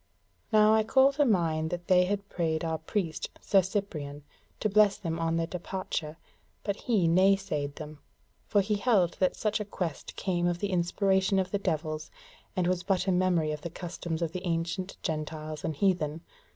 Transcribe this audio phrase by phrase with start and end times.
[0.51, 4.23] Now I call to mind that they had prayed our priest, Sir Cyprian,
[4.59, 6.17] to bless them on their departure,
[6.63, 7.99] but he naysaid them;
[8.47, 12.09] for he held that such a quest came of the inspiration of the devils,
[12.55, 16.21] and was but a memory of the customs of the ancient gentiles and heathen.